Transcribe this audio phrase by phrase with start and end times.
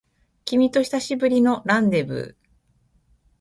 [0.45, 2.35] 君と久しぶりのランデブー